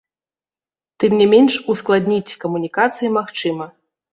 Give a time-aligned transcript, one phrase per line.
[1.03, 3.65] Тым не менш, ускладніць камунікацыі магчыма.